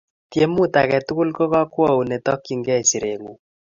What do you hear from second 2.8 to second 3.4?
serengung